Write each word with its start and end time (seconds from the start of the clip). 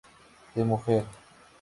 De 0.55 0.63
Mujer. 0.65 1.05